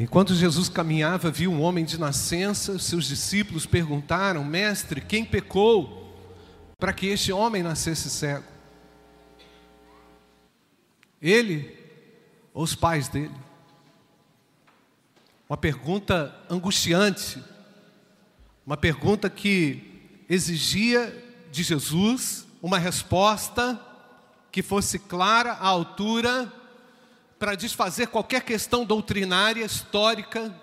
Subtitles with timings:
[0.00, 6.16] Enquanto Jesus caminhava, viu um homem de nascença, seus discípulos perguntaram: Mestre, quem pecou
[6.78, 8.44] para que este homem nascesse cego?
[11.20, 11.76] Ele
[12.54, 13.34] ou os pais dele?
[15.50, 17.42] Uma pergunta angustiante,
[18.64, 21.12] uma pergunta que exigia
[21.50, 23.80] de Jesus uma resposta
[24.52, 26.52] que fosse clara, à altura,
[27.38, 30.54] para desfazer qualquer questão doutrinária, histórica,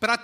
[0.00, 0.18] para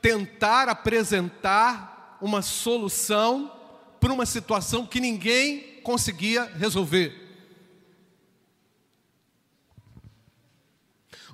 [0.00, 3.52] tentar apresentar uma solução
[4.00, 7.22] para uma situação que ninguém conseguia resolver.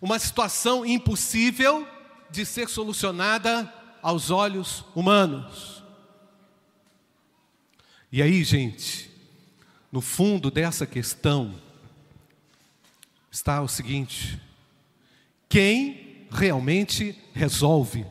[0.00, 1.86] Uma situação impossível
[2.30, 5.82] de ser solucionada aos olhos humanos.
[8.10, 9.10] E aí, gente,
[9.92, 11.60] no fundo dessa questão
[13.30, 14.40] está o seguinte:
[15.48, 18.06] quem realmente resolve?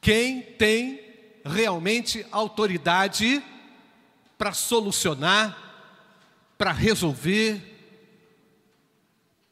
[0.00, 1.00] Quem tem
[1.44, 3.42] realmente autoridade
[4.38, 5.56] para solucionar,
[6.58, 7.74] para resolver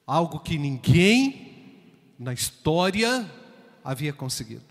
[0.06, 1.83] algo que ninguém
[2.19, 3.31] na história
[3.83, 4.64] havia conseguido.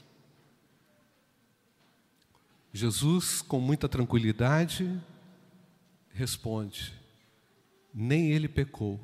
[2.71, 4.99] Jesus, com muita tranquilidade,
[6.11, 6.93] responde:
[7.93, 8.99] nem ele pecou.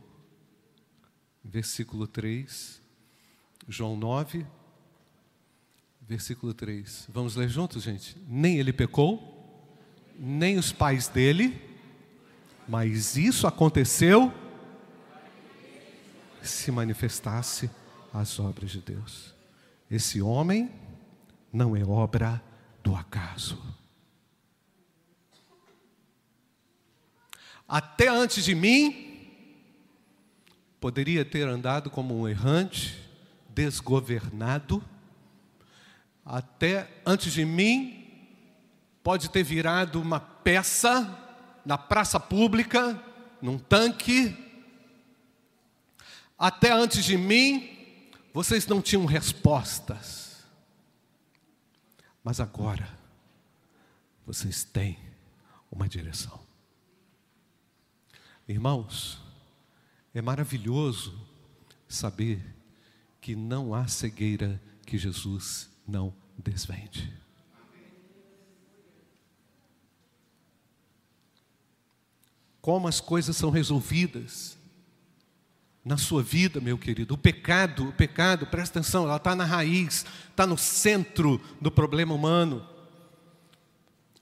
[1.43, 2.81] Versículo 3,
[3.67, 4.45] João 9,
[6.01, 7.07] versículo 3.
[7.13, 8.17] Vamos ler juntos, gente?
[8.27, 9.37] Nem ele pecou,
[10.17, 11.61] nem os pais dele,
[12.67, 14.33] mas isso aconteceu
[16.41, 17.69] se manifestasse
[18.13, 19.33] as obras de Deus.
[19.89, 20.71] Esse homem
[21.51, 22.41] não é obra
[22.83, 23.61] do acaso.
[27.69, 29.29] Até antes de mim,
[30.81, 32.99] poderia ter andado como um errante,
[33.47, 34.83] desgovernado.
[36.25, 38.07] Até antes de mim,
[39.03, 41.15] pode ter virado uma peça
[41.63, 42.99] na praça pública,
[43.39, 44.35] num tanque.
[46.39, 47.69] Até antes de mim,
[48.33, 50.43] vocês não tinham respostas.
[52.23, 52.89] Mas agora,
[54.25, 54.97] vocês têm
[55.71, 56.48] uma direção.
[58.49, 59.21] Irmãos,
[60.11, 61.15] é maravilhoso
[61.87, 62.43] saber
[63.21, 67.13] que não há cegueira que Jesus não desvende.
[72.59, 74.57] Como as coisas são resolvidas
[75.85, 77.13] na sua vida, meu querido.
[77.13, 82.15] O pecado, o pecado, presta atenção, ela está na raiz, está no centro do problema
[82.15, 82.67] humano.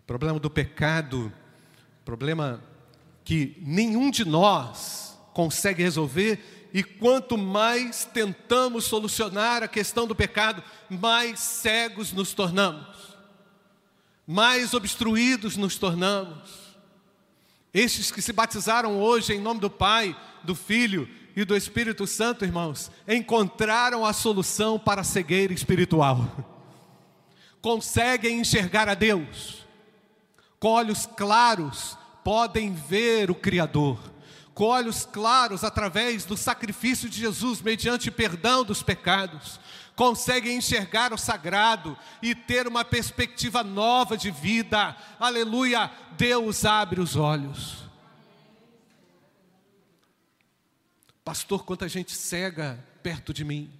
[0.01, 1.31] O problema do pecado,
[2.03, 2.61] problema
[3.27, 10.63] que nenhum de nós consegue resolver, e quanto mais tentamos solucionar a questão do pecado,
[10.89, 13.17] mais cegos nos tornamos,
[14.25, 16.77] mais obstruídos nos tornamos.
[17.73, 21.05] Estes que se batizaram hoje em nome do Pai, do Filho
[21.35, 26.25] e do Espírito Santo, irmãos, encontraram a solução para a cegueira espiritual.
[27.61, 29.67] Conseguem enxergar a Deus
[30.61, 33.97] com olhos claros podem ver o Criador,
[34.53, 39.61] com olhos claros através do sacrifício de Jesus, mediante perdão dos pecados,
[39.95, 44.93] conseguem enxergar o sagrado e ter uma perspectiva nova de vida.
[45.17, 45.89] Aleluia!
[46.17, 47.85] Deus abre os olhos.
[51.23, 53.71] Pastor, quanta gente cega perto de mim.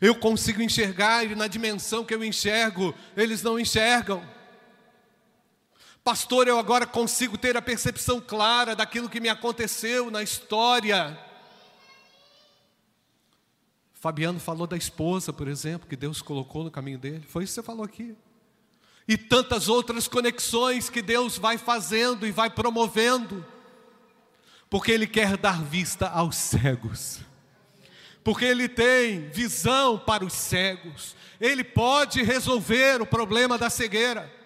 [0.00, 4.35] Eu consigo enxergar e na dimensão que eu enxergo, eles não enxergam.
[6.06, 11.18] Pastor, eu agora consigo ter a percepção clara daquilo que me aconteceu na história.
[13.92, 17.24] Fabiano falou da esposa, por exemplo, que Deus colocou no caminho dele.
[17.26, 18.14] Foi isso que você falou aqui.
[19.08, 23.44] E tantas outras conexões que Deus vai fazendo e vai promovendo.
[24.70, 27.18] Porque Ele quer dar vista aos cegos.
[28.22, 31.16] Porque Ele tem visão para os cegos.
[31.40, 34.45] Ele pode resolver o problema da cegueira.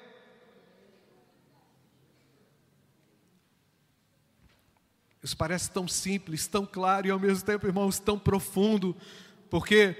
[5.23, 8.97] Isso parece tão simples, tão claro e ao mesmo tempo, irmãos, tão profundo,
[9.51, 9.95] porque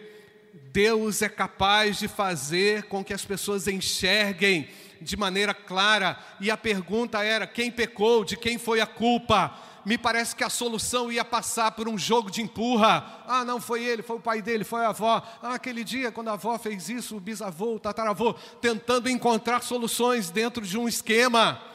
[0.73, 4.69] Deus é capaz de fazer com que as pessoas enxerguem
[5.01, 9.55] de maneira clara, e a pergunta era: quem pecou, de quem foi a culpa?
[9.85, 13.23] Me parece que a solução ia passar por um jogo de empurra.
[13.27, 15.23] Ah, não foi ele, foi o pai dele, foi a avó.
[15.43, 20.31] Ah, aquele dia quando a avó fez isso, o bisavô, o tataravô, tentando encontrar soluções
[20.31, 21.70] dentro de um esquema.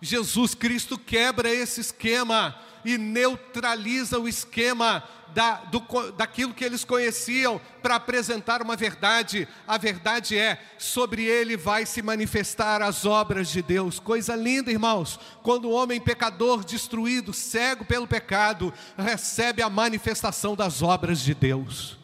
[0.00, 5.02] Jesus Cristo quebra esse esquema e neutraliza o esquema
[5.34, 5.82] da, do,
[6.12, 9.46] daquilo que eles conheciam para apresentar uma verdade.
[9.66, 13.98] A verdade é: sobre ele vai se manifestar as obras de Deus.
[13.98, 20.80] Coisa linda, irmãos, quando o homem pecador, destruído, cego pelo pecado, recebe a manifestação das
[20.80, 21.98] obras de Deus.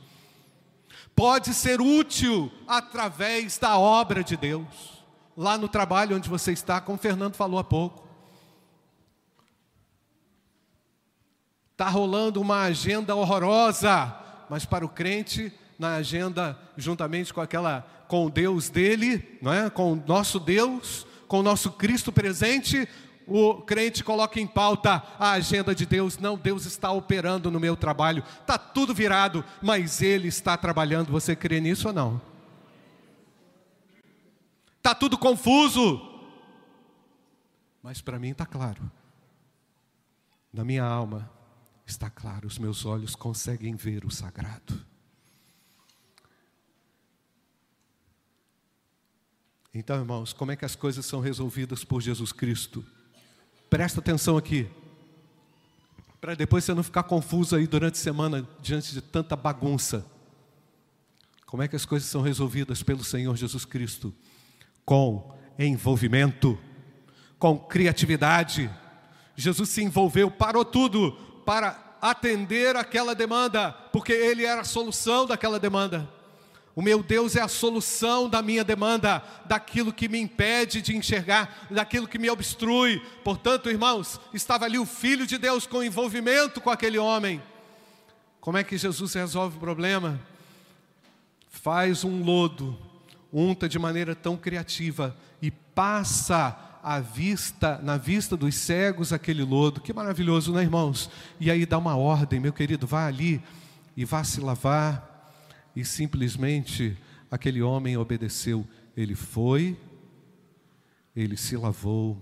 [1.15, 5.02] Pode ser útil através da obra de Deus.
[5.37, 8.07] Lá no trabalho onde você está, como o Fernando falou há pouco.
[11.73, 14.15] Está rolando uma agenda horrorosa,
[14.49, 19.71] mas para o crente, na agenda, juntamente com aquela, com o Deus dele, não é?
[19.71, 22.87] com o nosso Deus, com o nosso Cristo presente,
[23.27, 26.19] o crente coloca em pauta a agenda de Deus.
[26.19, 31.11] Não, Deus está operando no meu trabalho, está tudo virado, mas Ele está trabalhando.
[31.11, 32.32] Você crê nisso ou não?
[34.83, 36.03] Está tudo confuso,
[37.81, 38.91] mas para mim está claro.
[40.53, 41.31] Na minha alma,
[41.87, 44.85] está claro, os meus olhos conseguem ver o sagrado.
[49.73, 52.85] Então, irmãos, como é que as coisas são resolvidas por Jesus Cristo?
[53.71, 54.69] Presta atenção aqui,
[56.21, 60.05] para depois você não ficar confuso aí durante a semana diante de tanta bagunça.
[61.47, 64.13] Como é que as coisas são resolvidas pelo Senhor Jesus Cristo?
[64.85, 66.59] Com envolvimento,
[67.39, 68.71] com criatividade.
[69.37, 71.13] Jesus se envolveu, parou tudo,
[71.45, 76.09] para atender aquela demanda, porque Ele era a solução daquela demanda.
[76.75, 81.67] O meu Deus é a solução da minha demanda, daquilo que me impede de enxergar,
[81.71, 82.99] daquilo que me obstrui.
[83.23, 87.43] Portanto, irmãos, estava ali o Filho de Deus com envolvimento com aquele homem.
[88.41, 90.19] Como é que Jesus resolve o problema?
[91.51, 92.77] Faz um lodo,
[93.33, 99.81] unta de maneira tão criativa e passa à vista, na vista dos cegos, aquele lodo.
[99.81, 101.09] Que maravilhoso, né, irmãos?
[101.41, 103.43] E aí dá uma ordem, meu querido, vá ali
[103.97, 105.09] e vá se lavar.
[105.75, 106.99] E simplesmente
[107.31, 108.67] aquele homem obedeceu.
[108.97, 109.79] Ele foi,
[111.17, 112.21] ele se lavou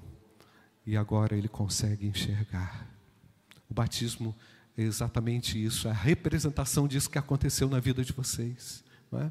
[0.86, 2.86] e agora ele consegue enxergar.
[3.68, 4.34] O batismo
[4.76, 8.84] é exatamente isso, é a representação disso que aconteceu na vida de vocês.
[9.12, 9.30] É?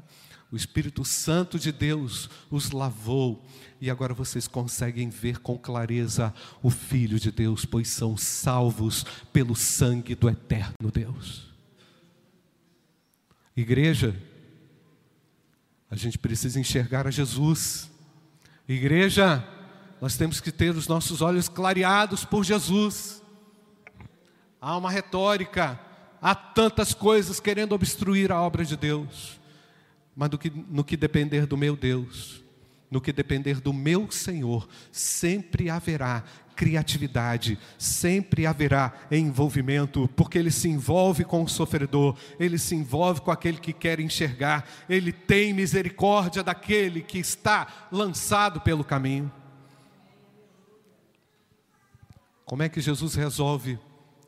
[0.52, 3.44] O Espírito Santo de Deus os lavou
[3.80, 9.54] e agora vocês conseguem ver com clareza o Filho de Deus, pois são salvos pelo
[9.54, 11.48] sangue do eterno Deus.
[13.56, 14.20] Igreja,
[15.88, 17.88] a gente precisa enxergar a Jesus.
[18.68, 19.46] Igreja,
[20.00, 23.22] nós temos que ter os nossos olhos clareados por Jesus.
[24.60, 25.78] Há uma retórica,
[26.20, 29.39] há tantas coisas querendo obstruir a obra de Deus
[30.14, 32.42] mas no que, no que depender do meu Deus,
[32.90, 36.24] no que depender do meu Senhor, sempre haverá
[36.56, 43.30] criatividade, sempre haverá envolvimento, porque ele se envolve com o sofredor, ele se envolve com
[43.30, 49.32] aquele que quer enxergar, ele tem misericórdia daquele que está lançado pelo caminho.
[52.44, 53.78] Como é que Jesus resolve?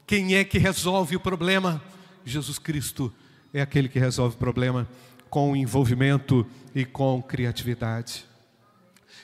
[0.06, 1.82] Quem é que resolve o problema?
[2.24, 3.12] Jesus Cristo
[3.52, 4.88] é aquele que resolve o problema
[5.32, 8.26] com envolvimento e com criatividade.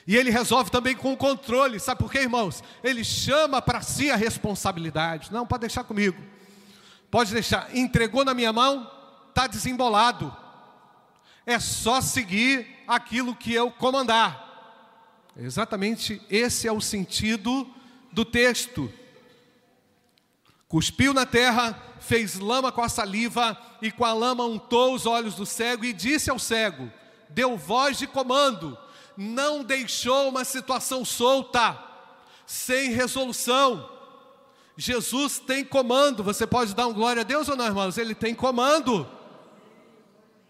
[0.07, 2.63] E ele resolve também com controle, sabe por quê, irmãos?
[2.83, 5.31] Ele chama para si a responsabilidade.
[5.31, 6.19] Não, pode deixar comigo.
[7.11, 7.69] Pode deixar.
[7.77, 8.89] Entregou na minha mão,
[9.29, 10.35] está desembolado.
[11.45, 15.29] É só seguir aquilo que eu comandar.
[15.37, 17.69] Exatamente esse é o sentido
[18.11, 18.91] do texto.
[20.69, 25.33] Cuspiu na terra, fez lama com a saliva e com a lama untou os olhos
[25.33, 26.91] do cego e disse ao cego:
[27.27, 28.77] deu voz de comando,
[29.17, 31.75] não deixou uma situação solta,
[32.45, 33.97] sem resolução.
[34.77, 37.97] Jesus tem comando, você pode dar um glória a Deus ou não, irmãos?
[37.97, 39.09] Ele tem comando,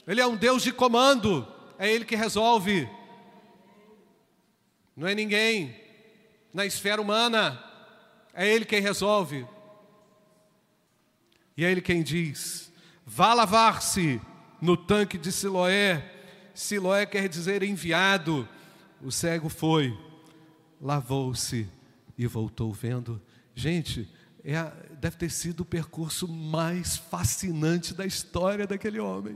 [0.05, 1.47] Ele é um Deus de comando,
[1.77, 2.89] é Ele que resolve,
[4.97, 5.73] não é ninguém
[6.53, 7.63] na esfera humana,
[8.33, 9.47] é Ele quem resolve.
[11.59, 12.71] E é ele quem diz:
[13.05, 14.21] vá lavar-se
[14.61, 16.09] no tanque de Siloé.
[16.53, 18.47] Siloé quer dizer enviado.
[19.01, 19.93] O cego foi,
[20.81, 21.67] lavou-se
[22.17, 23.21] e voltou vendo.
[23.53, 24.09] Gente,
[24.41, 29.35] é, deve ter sido o percurso mais fascinante da história daquele homem.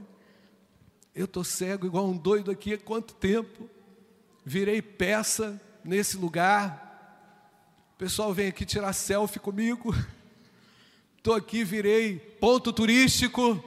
[1.14, 3.70] Eu estou cego igual um doido aqui há quanto tempo?
[4.46, 7.92] Virei peça nesse lugar.
[7.96, 9.94] O pessoal vem aqui tirar selfie comigo.
[11.24, 13.64] estou aqui, virei ponto turístico,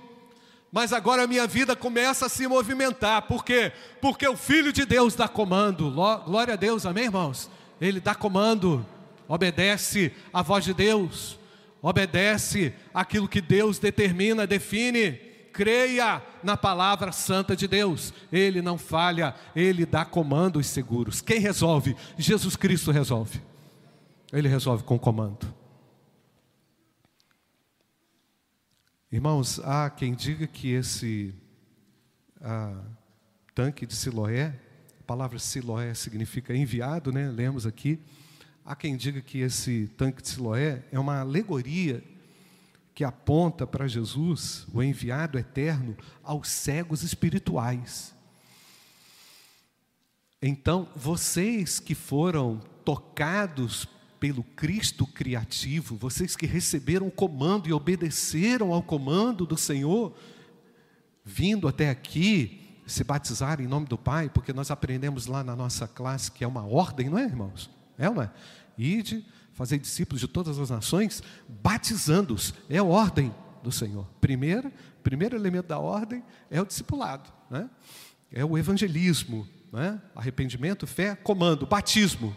[0.71, 3.23] mas agora a minha vida começa a se movimentar.
[3.23, 3.73] Por quê?
[3.99, 5.91] Porque o Filho de Deus dá comando.
[5.91, 7.51] Glória a Deus, amém, irmãos?
[7.81, 8.85] Ele dá comando,
[9.27, 11.39] obedece à voz de Deus.
[11.81, 15.13] obedece aquilo que Deus determina, define.
[15.51, 18.13] Creia na palavra santa de Deus.
[18.31, 21.23] Ele não falha, ele dá comandos seguros.
[21.23, 21.97] Quem resolve?
[22.19, 23.41] Jesus Cristo resolve.
[24.31, 25.47] Ele resolve com comando.
[29.11, 31.33] Irmãos, há quem diga que esse
[32.41, 32.83] ah,
[33.55, 34.53] tanque de Siloé,
[34.99, 37.31] a palavra Siloé significa enviado, né?
[37.31, 38.01] Lemos aqui.
[38.65, 42.03] Há quem diga que esse tanque de Siloé é uma alegoria
[42.97, 48.13] que aponta para Jesus, o enviado eterno, aos cegos espirituais.
[50.43, 53.87] Então, vocês que foram tocados
[54.19, 60.15] pelo Cristo criativo, vocês que receberam o comando e obedeceram ao comando do Senhor,
[61.25, 65.89] vindo até aqui, se batizar em nome do Pai, porque nós aprendemos lá na nossa
[65.89, 67.71] classe que é uma ordem, não é, irmãos?
[67.99, 68.33] É uma?
[68.79, 74.07] Ide, fazer discípulos de todas as nações, batizando-os, é ordem do Senhor.
[74.21, 74.71] Primeiro,
[75.03, 77.69] primeiro elemento da ordem é o discipulado, né?
[78.31, 80.01] é o evangelismo, né?
[80.15, 82.37] arrependimento, fé, comando, batismo.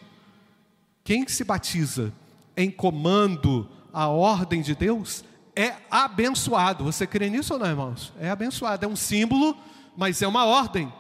[1.09, 2.13] Quem se batiza
[2.55, 5.23] em comando a ordem de Deus
[5.55, 6.83] é abençoado.
[6.83, 8.13] Você crê nisso ou não, irmãos?
[8.19, 9.57] É abençoado, é um símbolo,
[9.97, 10.93] mas é uma ordem.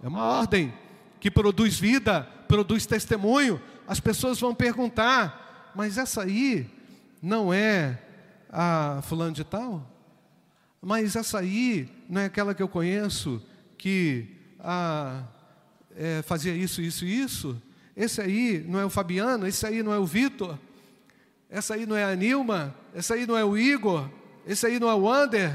[0.00, 0.72] É uma ordem
[1.18, 3.60] que produz vida, produz testemunho.
[3.88, 6.70] As pessoas vão perguntar: mas essa aí
[7.20, 8.00] não é
[8.52, 9.84] a fulano de tal?
[10.80, 13.44] Mas essa aí não é aquela que eu conheço
[13.76, 14.28] que
[14.60, 15.24] ah,
[15.96, 17.60] é, fazia isso, isso e isso?
[17.96, 19.46] Esse aí não é o Fabiano?
[19.46, 20.58] Esse aí não é o Vitor?
[21.48, 22.74] Essa aí não é a Nilma?
[22.94, 24.08] Esse aí não é o Igor?
[24.46, 25.52] Esse aí não é o Ander?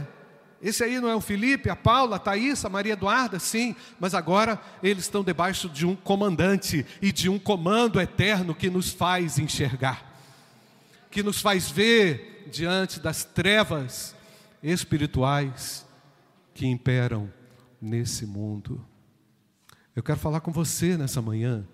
[0.62, 3.40] Esse aí não é o Felipe, a Paula, a Thaís, a Maria Eduarda?
[3.40, 8.70] Sim, mas agora eles estão debaixo de um comandante e de um comando eterno que
[8.70, 10.20] nos faz enxergar,
[11.12, 14.16] que nos faz ver diante das trevas
[14.64, 15.86] espirituais
[16.54, 17.32] que imperam
[17.82, 18.84] nesse mundo.
[19.96, 21.66] Eu quero falar com você nessa manhã,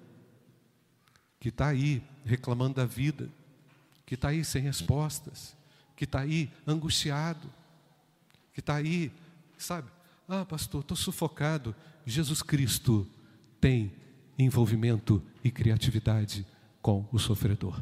[1.41, 3.29] que está aí reclamando da vida,
[4.05, 5.53] que está aí sem respostas,
[5.97, 7.51] que está aí angustiado
[8.53, 9.11] que está aí,
[9.57, 9.89] sabe?
[10.27, 11.75] Ah, pastor, estou sufocado.
[12.05, 13.07] Jesus Cristo
[13.59, 13.93] tem
[14.37, 16.45] envolvimento e criatividade
[16.81, 17.81] com o sofredor.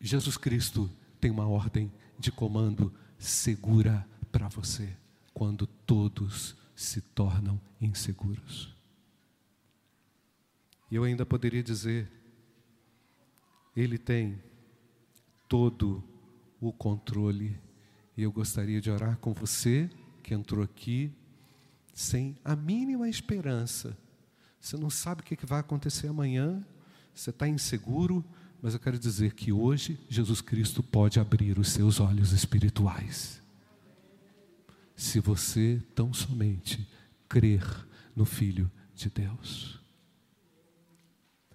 [0.00, 0.90] Jesus Cristo
[1.20, 4.96] tem uma ordem de comando segura para você
[5.32, 8.74] quando todos se tornam inseguros.
[10.90, 12.10] E eu ainda poderia dizer,
[13.76, 14.42] Ele tem
[15.48, 16.02] todo
[16.60, 17.58] o controle
[18.16, 19.88] e eu gostaria de orar com você
[20.22, 21.12] que entrou aqui
[21.94, 23.96] sem a mínima esperança.
[24.60, 26.64] Você não sabe o que vai acontecer amanhã,
[27.14, 28.24] você está inseguro,
[28.60, 33.42] mas eu quero dizer que hoje Jesus Cristo pode abrir os seus olhos espirituais.
[34.94, 36.86] Se você tão somente
[37.28, 37.64] crer
[38.14, 39.79] no Filho de Deus.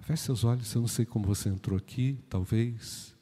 [0.06, 3.16] Feche seus olhos, eu não sei como você entrou aqui, talvez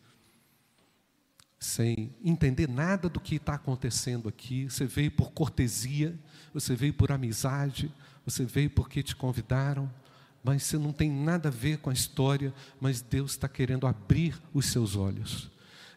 [1.57, 4.65] sem entender nada do que está acontecendo aqui.
[4.65, 6.19] Você veio por cortesia,
[6.53, 7.89] você veio por amizade,
[8.25, 9.89] você veio porque te convidaram,
[10.43, 14.37] mas você não tem nada a ver com a história, mas Deus está querendo abrir
[14.53, 15.49] os seus olhos.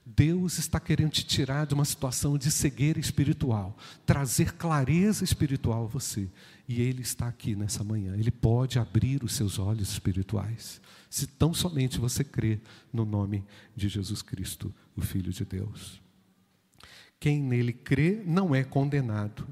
[0.09, 5.89] Deus está querendo te tirar de uma situação de cegueira espiritual, trazer clareza espiritual a
[5.89, 6.31] você.
[6.69, 8.15] E Ele está aqui nessa manhã.
[8.17, 12.61] Ele pode abrir os seus olhos espirituais, se tão somente você crê
[12.93, 13.45] no nome
[13.75, 16.01] de Jesus Cristo, o Filho de Deus.
[17.19, 19.47] Quem nele crê não é condenado,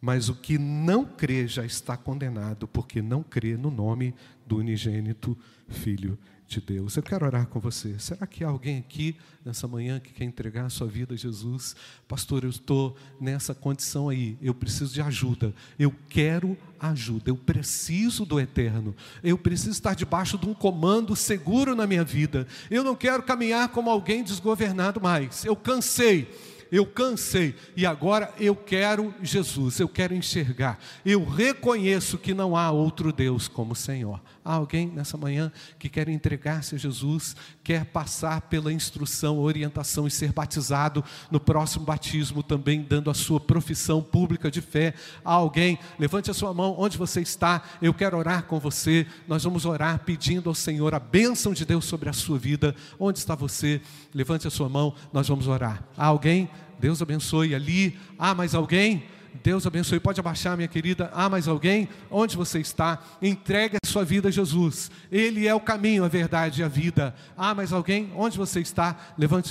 [0.00, 4.14] mas o que não crê já está condenado, porque não crê no nome
[4.46, 5.36] do unigênito
[5.68, 6.18] Filho
[6.54, 6.96] de de Deus.
[6.96, 7.98] Eu quero orar com você.
[7.98, 11.74] Será que há alguém aqui nessa manhã que quer entregar a sua vida a Jesus?
[12.06, 15.52] Pastor, eu estou nessa condição aí, eu preciso de ajuda.
[15.78, 18.94] Eu quero ajuda, eu preciso do eterno.
[19.22, 22.46] Eu preciso estar debaixo de um comando seguro na minha vida.
[22.70, 25.44] Eu não quero caminhar como alguém desgovernado mais.
[25.44, 26.28] Eu cansei
[26.70, 30.78] eu cansei e agora eu quero Jesus, eu quero enxergar.
[31.04, 34.20] Eu reconheço que não há outro Deus como o Senhor.
[34.44, 40.10] Há alguém nessa manhã que quer entregar-se a Jesus, quer passar pela instrução, orientação e
[40.10, 44.92] ser batizado no próximo batismo, também dando a sua profissão pública de fé.
[45.24, 49.06] Há alguém, levante a sua mão onde você está, eu quero orar com você.
[49.26, 52.76] Nós vamos orar pedindo ao Senhor a bênção de Deus sobre a sua vida.
[52.98, 53.80] Onde está você?
[54.12, 55.82] Levante a sua mão, nós vamos orar.
[55.96, 56.50] Há alguém?
[56.84, 57.98] Deus abençoe ali.
[58.18, 59.04] Ah, mais alguém?
[59.42, 59.98] Deus abençoe.
[59.98, 61.10] Pode abaixar, minha querida.
[61.14, 61.88] Ah, mais alguém?
[62.10, 63.02] Onde você está?
[63.22, 64.90] Entregue a sua vida a Jesus.
[65.10, 67.14] Ele é o caminho, a verdade e a vida.
[67.38, 68.12] Ah, mais alguém?
[68.14, 68.98] Onde você está?
[69.16, 69.50] Levante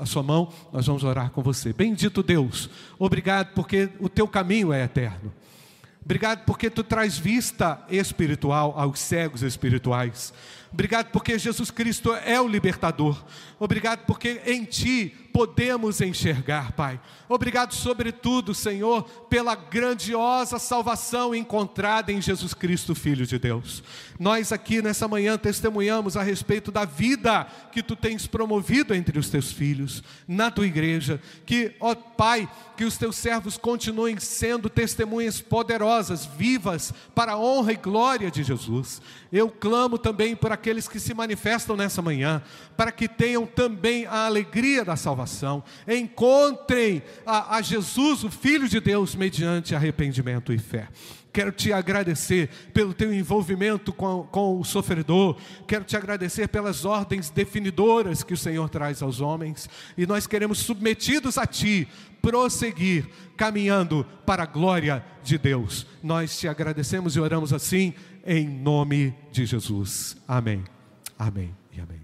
[0.00, 0.50] a sua mão.
[0.72, 1.70] Nós vamos orar com você.
[1.70, 2.70] Bendito Deus.
[2.98, 5.34] Obrigado porque o teu caminho é eterno.
[6.02, 10.32] Obrigado porque tu traz vista espiritual aos cegos espirituais.
[10.74, 13.24] Obrigado porque Jesus Cristo é o libertador.
[13.60, 17.00] Obrigado porque em Ti podemos enxergar, Pai.
[17.28, 23.82] Obrigado, sobretudo, Senhor, pela grandiosa salvação encontrada em Jesus Cristo, Filho de Deus.
[24.18, 29.28] Nós aqui nessa manhã testemunhamos a respeito da vida que Tu tens promovido entre os
[29.28, 31.20] Teus filhos, na Tua igreja.
[31.46, 37.72] Que, ó Pai, que os Teus servos continuem sendo testemunhas poderosas, vivas, para a honra
[37.72, 39.02] e glória de Jesus.
[39.32, 42.42] Eu clamo também por aqueles que se manifestam nessa manhã,
[42.76, 48.80] para que tenham também a alegria da salvação, encontrem a, a Jesus, o Filho de
[48.80, 50.88] Deus, mediante arrependimento e fé.
[51.34, 55.36] Quero te agradecer pelo teu envolvimento com, com, o sofredor.
[55.66, 59.68] Quero te agradecer pelas ordens definidoras que o Senhor traz aos homens.
[59.98, 61.88] E nós queremos, submetidos a Ti,
[62.22, 65.88] prosseguir caminhando para a glória de Deus.
[66.00, 67.92] Nós te agradecemos e oramos assim,
[68.24, 70.16] em nome de Jesus.
[70.28, 70.62] Amém.
[71.18, 72.03] Amém e amém.